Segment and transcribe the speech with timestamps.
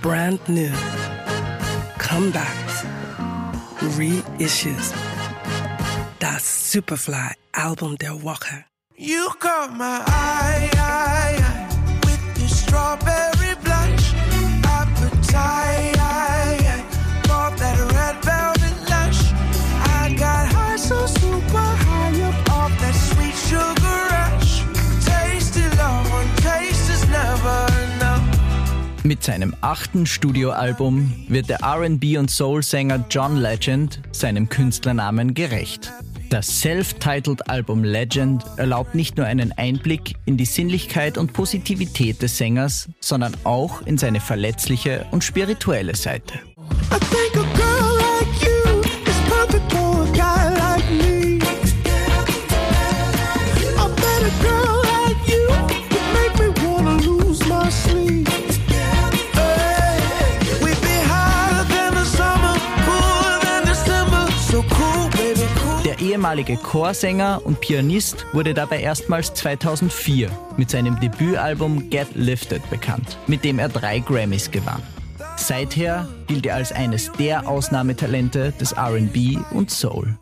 [0.00, 0.72] brand new,
[1.98, 2.84] comebacks,
[3.96, 4.92] reissues.
[6.18, 8.64] Das Superfly Album der Woche.
[8.96, 11.69] You caught my eye, eye, eye
[29.02, 35.90] Mit seinem achten Studioalbum wird der RB und Soul-Sänger John Legend seinem Künstlernamen gerecht.
[36.28, 42.36] Das Self-Titled Album Legend erlaubt nicht nur einen Einblick in die Sinnlichkeit und Positivität des
[42.36, 46.34] Sängers, sondern auch in seine verletzliche und spirituelle Seite.
[66.20, 73.42] Ehemalige Chorsänger und Pianist wurde dabei erstmals 2004 mit seinem Debütalbum Get Lifted bekannt, mit
[73.42, 74.82] dem er drei Grammys gewann.
[75.36, 80.18] Seither gilt er als eines der Ausnahmetalente des RB und Soul.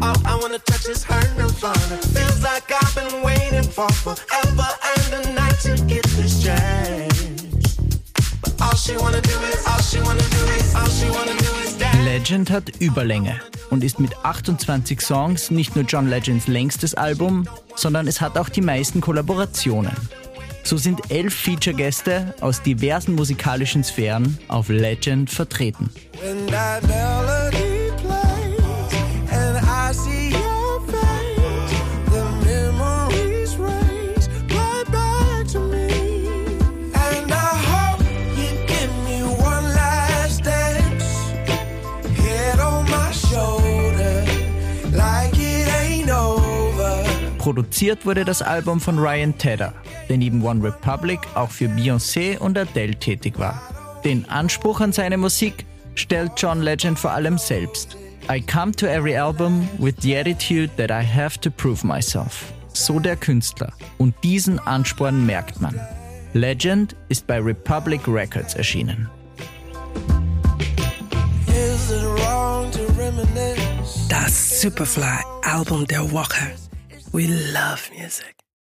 [0.00, 1.96] All I wanna the touch is her nirvana.
[2.14, 6.87] Feels like I've been waiting for forever and a night to get this change.
[12.04, 18.08] Legend hat Überlänge und ist mit 28 Songs nicht nur John Legends längstes Album, sondern
[18.08, 19.92] es hat auch die meisten Kollaborationen.
[20.64, 25.90] So sind elf Feature-Gäste aus diversen musikalischen Sphären auf Legend vertreten.
[47.48, 49.72] Produziert wurde das Album von Ryan Tedder,
[50.10, 53.62] der neben One Republic auch für Beyoncé und Adele tätig war.
[54.04, 55.64] Den Anspruch an seine Musik
[55.94, 57.96] stellt John Legend vor allem selbst.
[58.30, 62.52] I come to every album with the attitude that I have to prove myself.
[62.74, 63.72] So der Künstler.
[63.96, 65.74] Und diesen Ansporn merkt man.
[66.34, 69.08] Legend ist bei Republic Records erschienen.
[74.10, 76.67] Das Superfly Album der Woche.
[77.12, 78.37] We love music.